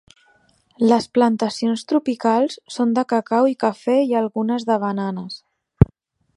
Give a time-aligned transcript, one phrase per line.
[0.91, 5.41] Les plantacions tropicals són de cacau i cafè i algunes de bananes.